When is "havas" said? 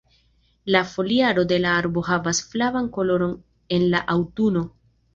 2.09-2.41